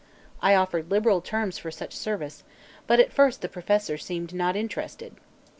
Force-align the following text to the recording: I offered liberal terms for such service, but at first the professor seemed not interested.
I 0.41 0.55
offered 0.55 0.89
liberal 0.89 1.21
terms 1.21 1.59
for 1.59 1.69
such 1.69 1.95
service, 1.95 2.43
but 2.87 2.99
at 2.99 3.13
first 3.13 3.43
the 3.43 3.47
professor 3.47 3.99
seemed 3.99 4.33
not 4.33 4.55
interested. 4.55 5.15